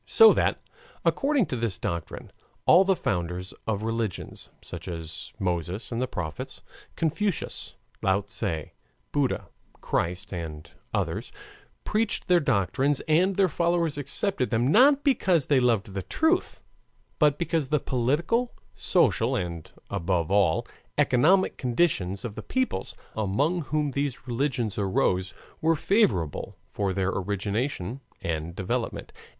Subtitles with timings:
[0.07, 0.59] So that,
[1.05, 2.31] according to this doctrine,
[2.65, 6.63] all the founders of religions, such as Moses and the prophets,
[6.95, 8.71] Confucius, Lao Tse,
[9.11, 9.45] Buddha,
[9.79, 11.31] Christ, and others,
[11.83, 16.63] preached their doctrines and their followers accepted them, not because they loved the truth,
[17.19, 20.65] but because the political, social, and above all
[20.97, 28.01] economic conditions of the peoples among whom these religions arose were favorable for their origination
[28.23, 29.13] and development.